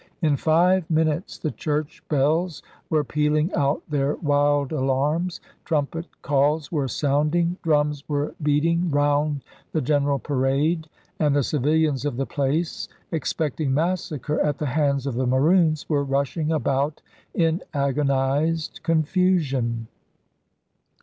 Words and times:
In 0.23 0.35
five 0.35 0.89
minutes 0.89 1.37
the 1.37 1.51
church 1.51 2.01
bells 2.09 2.63
were 2.89 3.03
pealing 3.03 3.53
out 3.53 3.83
their 3.87 4.15
wild 4.15 4.71
alarms, 4.71 5.39
trumpet 5.63 6.07
calls 6.23 6.71
were 6.71 6.87
sounding, 6.87 7.57
drums 7.61 8.03
were 8.09 8.33
beating 8.41 8.89
round 8.89 9.43
the 9.73 9.79
general 9.81 10.17
parade, 10.17 10.89
and 11.19 11.35
the 11.35 11.43
civilians 11.43 12.03
of 12.03 12.17
the 12.17 12.25
place, 12.25 12.87
expecting 13.11 13.75
massacre 13.75 14.39
at 14.41 14.57
the 14.57 14.65
hands 14.73 15.05
of 15.05 15.13
the 15.13 15.27
Maroons, 15.27 15.87
were 15.87 16.03
rushing 16.03 16.51
about 16.51 17.03
in 17.35 17.61
agonized 17.71 18.79
confusion. 18.81 19.85